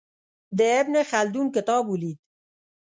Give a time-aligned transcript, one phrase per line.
[0.57, 2.17] د ابن خلدون کتاب ولید.